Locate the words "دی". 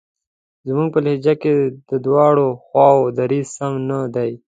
4.15-4.31